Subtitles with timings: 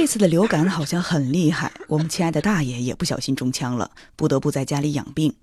[0.00, 5.34] 这次的流感好像很厉害，我们亲爱的大爷也不小心中枪了，不得不在家里养病。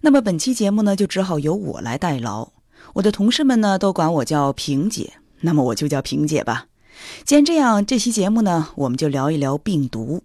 [0.00, 2.48] 那么本期节目呢，就只好由我来代劳。
[2.94, 6.68] 我的同事们呢，都管我叫萍姐，那么我就叫萍姐吧。
[7.26, 10.22] 既然这样，这期节目呢，我们就聊一聊病毒。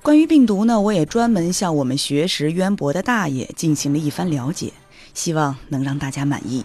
[0.00, 4.72] 关于病毒呢，我也专门向我们学识渊博的大爷进行了一番了解，
[5.12, 6.64] 希望能让大家满意。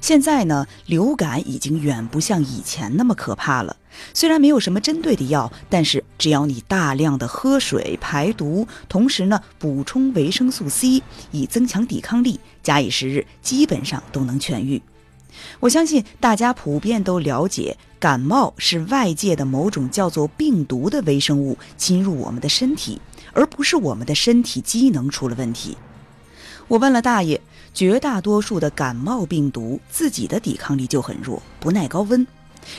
[0.00, 3.76] 现在呢，流感已经远不像以前那么可怕了。
[4.14, 14.80] 虽然没有什么针对的药，但是只要你大量的喝水排毒，同时呢补充维生素 C，以增强抵抗力，假以时日，基本上都能痊愈。
[15.60, 23.00] 我相信大家普遍都了解，感冒是外界的某种叫做病毒的微生物侵入我们的身体，
[23.32, 25.76] 而不是我们的身体机能出了问题。
[26.70, 27.38] 我问了大爷。
[27.72, 32.26] 绝大多数的感冒病毒自己的抵抗力就很弱，不耐高温，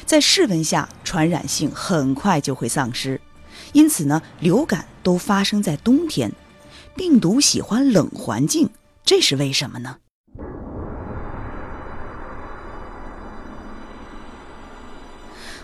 [0.06, 3.20] 在室温下传染性很快就会丧失。
[3.72, 6.30] 因此呢，流感都发生在冬天，
[6.94, 8.70] 病毒喜欢冷环境，
[9.06, 9.96] 这是为什么呢？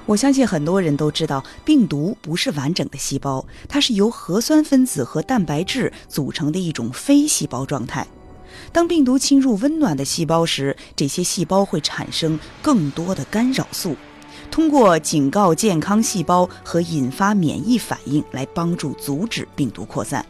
[0.05, 8.07] 我相信很多人都知道，病毒不是完整的细胞，它是由核酸分子和蛋白质组成的一种非细胞状态。
[8.71, 13.95] 当病毒侵入温暖的细胞时，这些细胞会产生更多的干扰素，
[14.51, 20.25] 通过警告健康细胞和引发免疫反应来帮助阻止病毒扩散。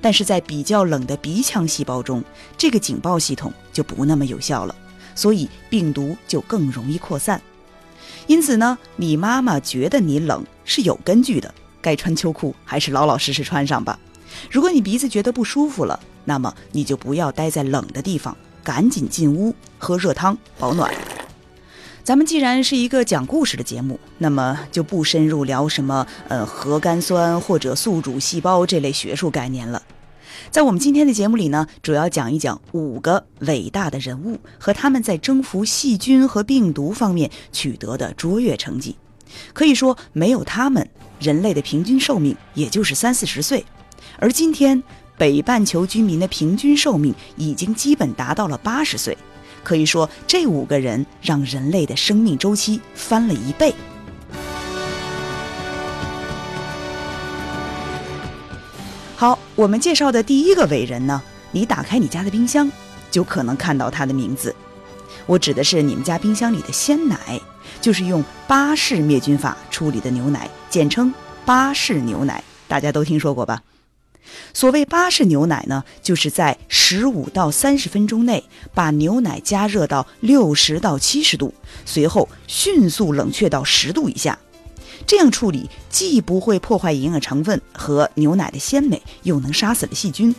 [0.00, 2.22] 但是在比较冷的鼻腔细胞中，
[2.56, 4.74] 这个警报系统就不那么有效了，
[5.14, 7.40] 所以病毒就更容易扩散。
[8.26, 13.98] 因此呢，你妈妈觉得你冷是有根据的，该穿秋裤还是老老实实穿上吧。
[14.50, 20.92] 如果你鼻子觉得不舒服了，那么你就不要待在冷的地方，赶紧进屋喝热汤保暖。
[22.02, 29.82] 咱们既然是一个讲故事的节目，那么就不深入聊什么呃核苷酸或者宿主细胞这类学术概念了。
[30.50, 38.96] 在我们今天的节目里呢，主要讲一讲五个伟大的人物和他们在征服细菌和病毒方面取得的卓越成绩。
[39.54, 40.86] 可以说，没有他们，
[41.18, 43.64] 人类的平均寿命也就是三四十岁。
[44.18, 44.82] 而今天，
[45.16, 49.16] 北半球居民的平均寿命已经基本达到了八十岁，
[49.62, 53.74] 可以说这五个人让人类的生命周期翻了一倍。
[59.16, 61.22] 好，我们介绍的第一个伟人呢，
[61.52, 62.70] 你打开你家的冰箱，
[63.10, 64.54] 就可能看到他的名字。
[65.26, 67.40] 我指的是你们家冰箱里的鲜奶，
[67.80, 71.14] 就是用巴氏灭菌法处理的牛奶，简称
[71.46, 73.62] 巴氏牛奶，大家都听说过吧？
[74.52, 78.42] 所谓巴氏牛奶呢，就是在十五到三十分钟内
[78.72, 81.52] 把牛奶加热到六十到七十度，
[81.84, 84.38] 随后迅速冷却到十度以下。
[85.06, 90.34] 这样处理既不会破坏营养成分和牛奶的鲜美，又能杀死了细菌。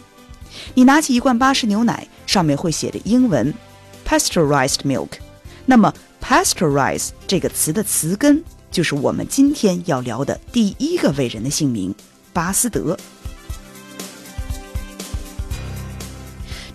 [0.74, 3.54] 你拿起一罐巴氏牛奶，上面会写着英文
[4.08, 5.10] “pasteurized milk”。
[5.66, 11.94] 那么 “pasteurize” 这个词的词根就是我们今天要聊的第一个伟人的姓名——
[12.32, 12.98] 巴斯德。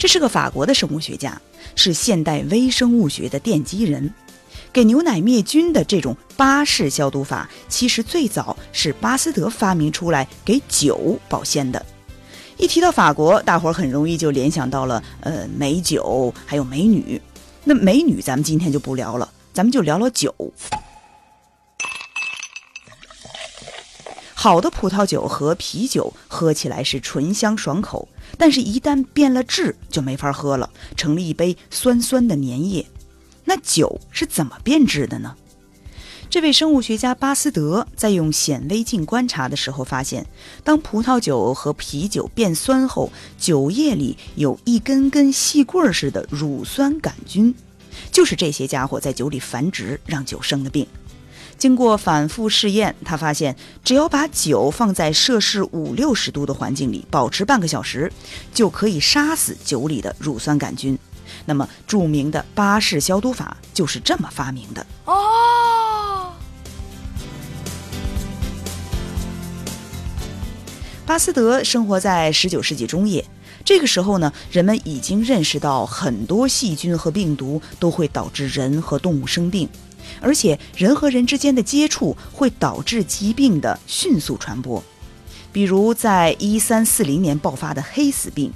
[0.00, 1.38] 这是个法国的生物学家，
[1.76, 4.10] 是现代微生物学的奠基人。
[4.72, 11.84] 给牛奶灭菌的这种巴氏消毒法，其实最早是巴斯德发明出来给酒保鲜的。
[12.56, 17.20] 一提到法国，大伙儿很容易就联想到了呃美酒，还有美女。
[17.62, 20.34] 那美女咱们今天就不聊了，咱们就聊聊酒。
[24.42, 28.08] 好的葡萄酒和啤酒喝起来是醇香爽口，
[28.38, 32.86] 但是，一旦变了质就没法喝了，成了一杯酸酸的粘液。
[33.44, 35.36] 那酒是怎么变质的呢？
[36.30, 40.26] 这位生物学家巴斯德在用显微镜观察的时候发现，
[40.64, 47.54] 当葡萄酒和啤酒变酸后，酒液里有一根根细棍似的乳酸杆菌，
[48.10, 50.86] 就是这些家伙在酒里繁殖，让酒生了病。
[51.60, 53.54] 经过反复试验，他发现
[53.84, 58.10] 只要把酒放在摄氏五六十度的环境里保持半个小时，
[58.54, 60.98] 就可以杀死酒里的乳酸杆菌。
[61.44, 66.32] 那么，著名的巴氏消毒法就是这么发明的哦。
[71.04, 73.22] 巴斯德生活在十九世纪中叶，
[73.66, 79.68] 这个时候呢，人们已经认识到很多细菌和病毒都会导致人和动物生病。
[80.20, 84.82] 而且人和人之间的接触会导致疾病的迅速传播，
[85.52, 88.52] 比如在一三四零年爆发的黑死病，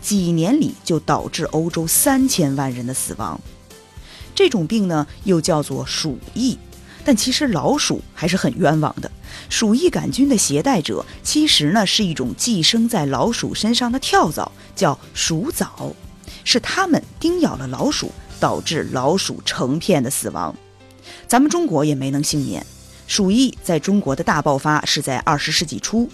[0.00, 3.40] 几年里就导致欧洲三千万人的死亡。
[4.34, 6.58] 这种病呢又叫做鼠疫。
[7.02, 9.10] 但其实老鼠还是很冤枉的。
[9.48, 15.94] 鼠疫杆菌的携带者其实呢是一种寄生在老鼠身上的跳蚤，叫鼠蚤，
[16.44, 20.54] 是它们叮咬了老鼠，导致老鼠成片的死亡。
[21.26, 22.64] 咱们中国也没能幸免，
[23.06, 26.08] 鼠疫在中国的大爆发是在二十世纪初。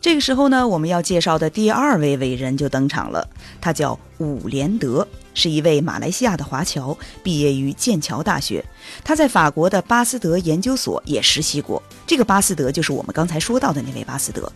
[0.00, 3.28] 这个时候呢，我们要介绍的第二位伟人就登场了，
[3.60, 5.06] 他叫伍连德。
[5.32, 8.62] 是一位马来西亚的华侨，毕业于剑桥大学。
[9.04, 11.80] 他在法国的巴斯德研究所也实习过。
[12.04, 14.50] 这个巴斯德就是我们刚才说到的那位巴斯德。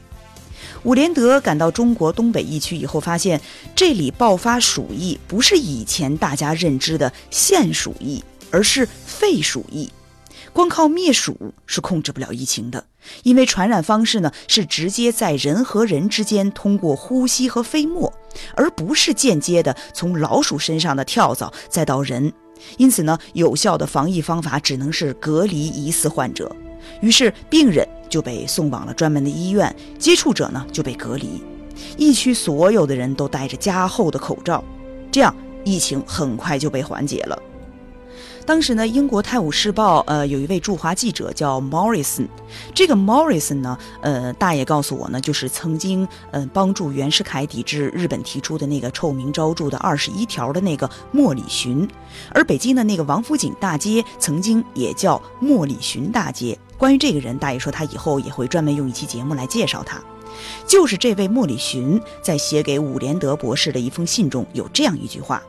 [0.83, 3.41] 伍连德赶到中国东北疫区以后，发现
[3.75, 8.23] 这里爆发鼠疫不是以前大家认知的腺鼠疫，
[8.55, 9.91] 而是肺鼠疫。
[10.53, 12.87] 光靠灭鼠是控制不了疫情的，
[13.25, 18.12] 因为传染方式呢是直接在人和人之间通过呼吸和飞沫，
[18.55, 22.33] 而不是间接的从老鼠身上的跳蚤再到人。
[22.77, 26.55] 因此呢，有效的防疫方法只能是隔离疑似患者。
[27.00, 31.43] 于是病人就被送往了专门的医院，接触者呢就被隔离。
[31.97, 34.62] 疫区所有的人都戴着加厚的口罩，
[35.11, 35.35] 这样
[35.65, 37.37] 疫情很快就被缓解了。
[38.46, 42.29] 当时呢，英国《泰晤士报》呃有一位驻华记者叫 Morrison，
[42.75, 51.88] 这个 Morrison 呢，呃大爷告诉我呢，就是曾经呃帮助袁世凯抵制日本提出的那个臭名昭著的二十一条的那个莫里逊，
[52.32, 56.58] 而北京的那个王府井大街曾经也叫莫里逊大街。
[56.76, 59.99] 关于这个人，大爷说他以后也会专门用一期节目来介绍他。
[60.67, 65.43] 就是这位莫里逊在写给伍连德博士的一封信中有这样一句话。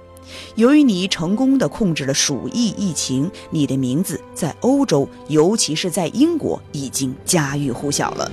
[0.56, 8.32] 由于你成功的控制了鼠疫疫情，你的名字在欧洲，尤其是在英国，已经家喻户晓了。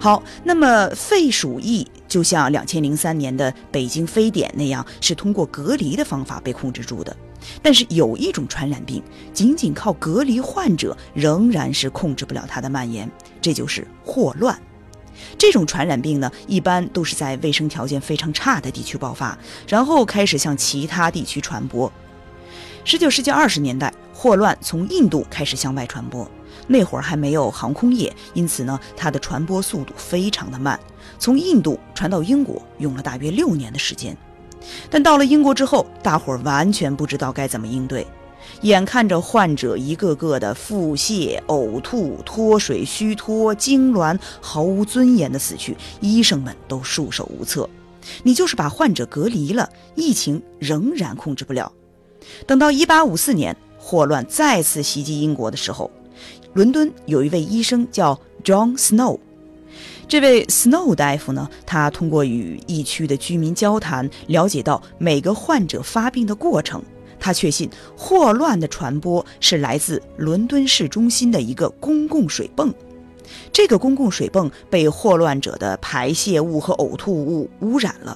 [0.00, 7.16] 好，那么肺鼠疫就像两千零三年的北京非典那样，是通过隔离的方法被控制住的。
[7.62, 9.02] 但是有一种传染病，
[9.32, 14.58] 仅仅靠隔离患者，仍然是控制不了它的蔓延，这就是霍乱。
[15.38, 19.36] 这种传染病呢，一般都是在卫生条件非常差的地区爆发，
[19.68, 21.90] 然后开始向其他地区传播。
[22.84, 26.30] 十九世纪二十年代，霍乱从印度开始向外传播，
[26.66, 30.78] 那会儿还没有航空业，因此呢，它的传播速度非常的慢。
[31.18, 34.14] 从印度传到英国用了大约六年的时间，
[34.90, 38.06] 但到了英国之后，大伙儿完全不知道该怎么应对。
[38.62, 47.68] 眼看着患者一个个的腹泻、呕吐、脱水、虚脱、痉挛，毫无尊严的死去，医生们都束手无策。
[48.22, 51.72] 你就是把患者隔离了，疫情仍然控制不了。
[52.46, 55.90] 等到1854年霍乱再次袭击英国的时候，
[56.54, 59.18] 伦敦有一位医生叫 John Snow。
[60.06, 66.82] 这位 Snow 大夫呢，他通过与疫区的居民交谈，了解到每个患者发病的过程。
[67.24, 72.70] 他确信霍乱的传播是来自伦敦市中心的一个公共水泵，
[73.50, 78.14] 这个公共水泵被霍乱者的排泄物和呕吐物污染了。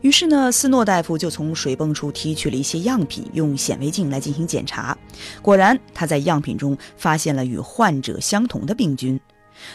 [0.00, 4.98] 于是呢，斯诺大夫就从水泵处提取了一些样品，用显微镜来进行检查。
[5.40, 9.20] 果然，他在样品中发现了与患者相同的病菌，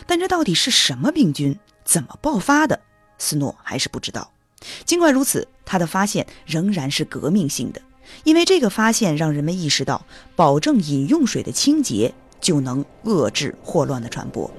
[0.05, 2.77] 但这到底是什么病菌，怎么爆发的，
[3.17, 4.29] 斯诺还是不知道。
[4.83, 7.81] 尽管如此，他的发现仍然是革命性的。
[8.23, 14.49] 因为这个发现让人们意识到，保证饮用水的清洁就能遏制霍乱的传播。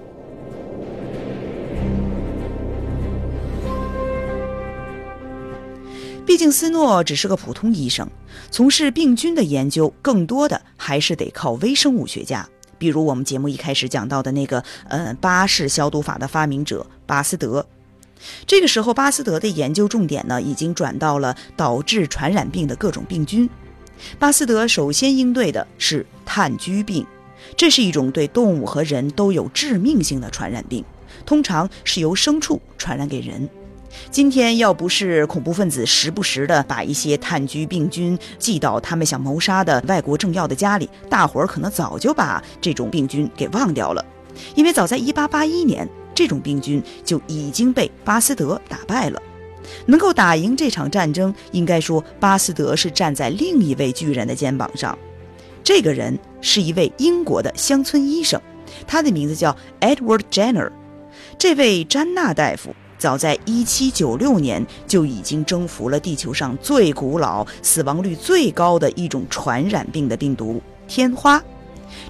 [6.26, 8.08] 毕竟斯诺只是个普通医生，
[8.52, 17.66] 从事病菌的研究更多的还是得靠微生物学家，比如我们节目一开始讲到的那个，呃，巴氏消毒法的发明者巴斯德。
[18.46, 23.48] 这个时候，巴斯德的研究重点呢，已经转到了导致传染病的各种病菌。
[24.18, 27.06] 巴斯德首先应对的是炭疽病，
[27.56, 30.84] 这是一种对动物和人都有致命性的传染病，
[31.26, 33.48] 通常是由牲畜传染给人。
[34.10, 44.04] 今天要不是恐怖分子时不时的把一些炭疽病菌寄到他们想谋杀的外国政要的家里，大伙儿可能早就把这种病菌给忘掉了，
[44.54, 45.88] 因为早在1881年。
[46.20, 49.22] 这种病菌就已经被巴斯德打败了，
[49.86, 54.98] 能够打赢这场战争，应该说巴斯德是站在另一位巨人的肩膀上。
[55.64, 58.38] 这个人是一位英国的乡村医生，
[58.86, 60.70] 他的名字叫 Edward Jenner。
[61.38, 71.42] 这位詹纳大夫早在1796年就已经征服了地球上最古老、死亡率最高的一种传染病的病毒——天花。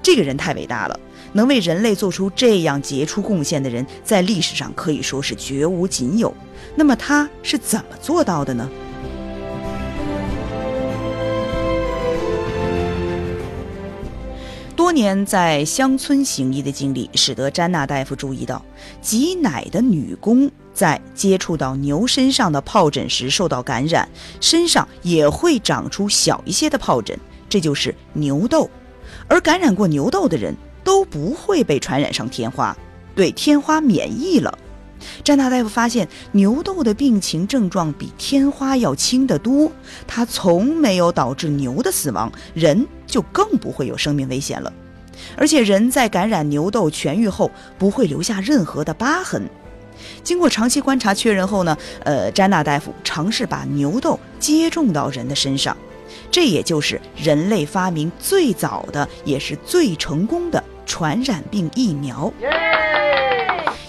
[0.02, 0.98] 这个人太伟大了。
[1.32, 6.34] 能为人类做出这样杰出贡献的人，在历史上可以说是绝无仅有。
[6.74, 8.68] 那么他是怎么做到的呢？
[14.76, 18.64] 多年在乡村行医的经历，使得詹娜大夫注意到，
[19.00, 24.08] 挤奶的女工在接触到牛身上的疱疹时受到感染，
[24.40, 27.16] 身上也会长出小一些的疱疹，
[27.48, 28.68] 这就是牛痘。
[29.28, 30.56] 而感染过牛痘的人
[30.90, 32.76] 都不会被传染上天花，
[33.14, 34.58] 对天花免疫了。
[35.22, 39.70] 詹娜大夫发现，牛痘的病情症状比天花要轻得多，
[40.04, 44.72] 它从没有导致牛的死亡，人就更不会有生命危险了。
[45.36, 49.48] 而且，人在感染牛痘痊愈后，不会留下任何的疤痕。
[50.24, 55.76] 经过长期观察确认后呢，呃，詹娜大夫尝试把牛痘接种到人的身上，
[56.32, 62.32] 这也就是人类发明最早的，也是最成功的传染病疫苗。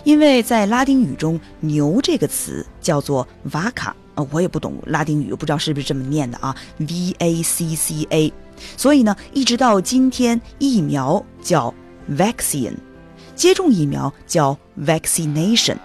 [0.04, 8.32] 因为在拉丁语中，“牛”这个词叫做 “vaca”，呃，我也不懂拉丁语，不知道是不是这么念的啊，“v a c c a”。
[8.78, 11.74] 所以呢，一直到今天，疫苗叫
[12.12, 12.76] “vaccine”，
[13.36, 15.78] 接种疫苗叫 “vaccination”。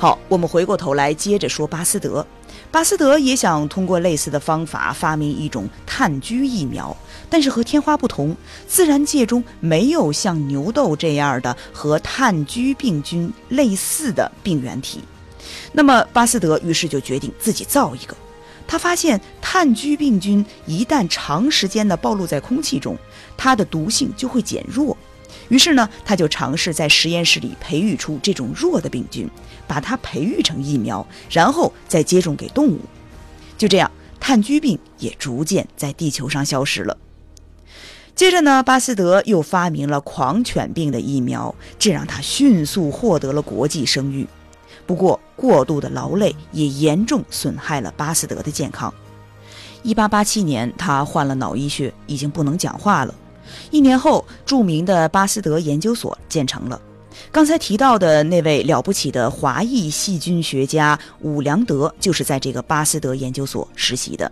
[0.00, 2.26] 好，我们回过头来接着说巴斯德。
[2.70, 6.96] 巴斯德也想通过类似的方法发明一种炭疽疫苗，
[7.28, 8.34] 但是和天花不同，
[8.66, 15.02] 自然界中没有像牛痘这样的和炭疽病菌类似的病原体。
[15.70, 18.16] 那么巴斯德于是就决定自己造一个。
[18.66, 22.96] 他发现炭疽病菌一旦长时间的暴露在空气中，
[23.36, 24.96] 它的毒性就会减弱。
[25.48, 29.28] 于是呢，他就尝试在实验室里培育出这种弱的病菌，
[29.66, 32.80] 把它培育成疫苗，然后再接种给动物。
[33.58, 36.96] 就这样，炭疽病也逐渐在地球上消失了。
[38.14, 44.26] 接着呢，巴斯德又发明了狂犬病的疫苗，这让他迅速获得了国际声誉。
[44.86, 48.92] 不过，过度的劳累也严重损害了巴斯德的健康。
[49.84, 53.14] 1887年，他患了脑溢血，已经不能讲话了。
[53.70, 56.80] 一年后，著名的巴斯德研究所建成了。
[57.30, 64.30] 刚才提到的那位了不起的华裔细菌学家伍良德，就是在这个巴斯德研究所实习的。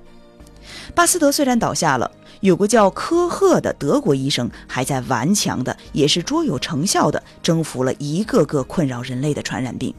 [0.95, 2.11] 巴斯德虽然倒下了，
[2.41, 9.95] 有个叫科赫的德国医生还在顽强的，也是卓有成效的征服了一个个困扰人类的传染病。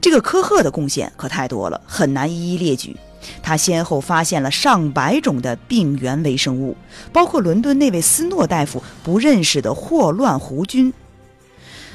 [0.00, 2.96] 这个科赫的贡献可太多了，很难一一列举。
[3.42, 6.76] 他先后发现了上百种的病原微生物，
[7.12, 10.92] 包括伦敦那位斯诺大夫不认识的霍乱弧菌。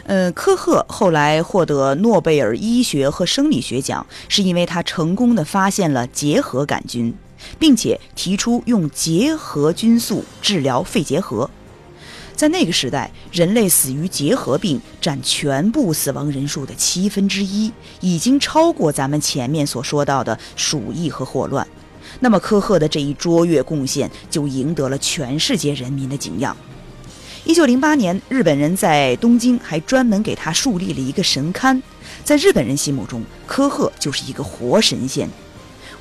[0.06, 7.14] 呃，科赫后来获得诺贝尔医学和生理学奖，是因为他成功的发现了结核杆菌，
[7.60, 11.48] 并且提出用结核菌素治疗肺结核。
[12.40, 17.70] 在那个时代，人类死于结核病占全部死亡人数的七分之一，
[18.00, 21.68] 已经超过咱们前面所说到的鼠疫和霍乱。
[22.22, 26.56] 那么科赫的这一卓越贡献就赢得了全世界人民的敬仰。
[27.44, 31.82] 一九零八年，日本人在东京还专门给他树立了一个神龛，
[32.24, 35.30] 在日本人心目中，科赫就是一个活神仙。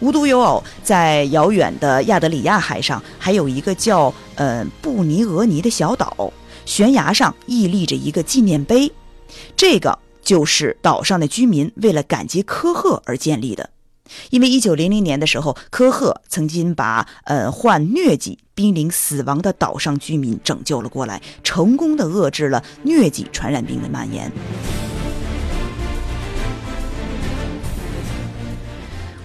[0.01, 6.33] 无独有偶，在遥远的亚得里亚海上，还有一个叫呃布尼俄尼的小岛，
[6.65, 8.93] 悬崖上屹立着一个纪念碑，
[9.57, 13.71] 这个就是岛上的居民为了感激科赫而建立的。
[14.31, 24.33] 因为一九零零年的时候，科赫曾经把呃患疟疾濒临死亡的岛上居民拯救了过来，成功的遏制了疟疾传染病的蔓延。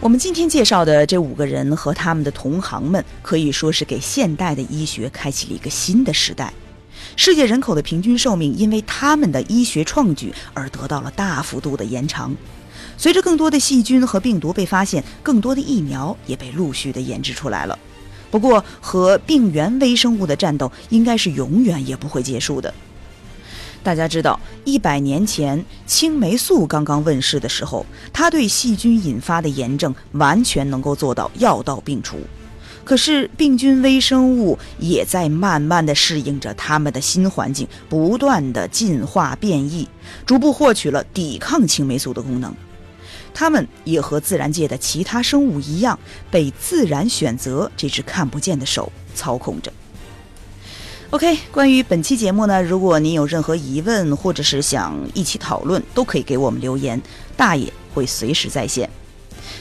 [0.03, 6.53] 我们今天介绍的这五个人和他们的同行们，可以说是给现代的医学开启了一个新的时代。
[7.15, 12.35] 世界人口的平均寿命因为他们的医学创举而得到了大幅度的延长。
[12.97, 17.79] 随着更多的细菌和病毒被发现，更多的疫苗也被陆续的研制出来了。
[18.29, 22.73] 不过，和病原微生物的战斗应该是永远也不会结束的。
[23.83, 32.17] 大家知道，一百年前青霉素刚刚问世的时候，它对细菌引发的炎症完全能够做到药到病除。
[32.85, 39.87] 可是病菌微生物也在慢慢的适应着他们的新环境，不断的进化变异，
[40.25, 42.53] 逐步获取了抵抗青霉素的功能。
[43.33, 45.99] 它们也和自然界的其他生物一样，
[46.31, 49.71] 被自然选择这只看不见的手操控着。
[51.13, 56.99] OK，关于本期节目呢，如果您有任何疑问，或者是想一起讨论，都可以给我们留言，
[57.37, 58.89] 大爷会随时在线。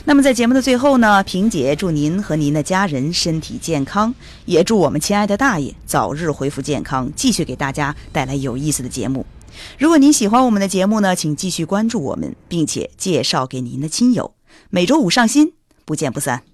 [0.07, 4.15] 那么在节目的最后呢，萍姐祝您和您的家人身体健康，
[4.47, 9.27] 也祝我们亲爱的大爷早日恢复健康，继续给大家带来有意思的节目。
[9.79, 14.33] 如果您喜欢我们的节目呢，请继续关注我们，并且介绍给您的亲友。
[14.71, 15.53] 每周五上新，
[15.85, 16.52] 不见不散。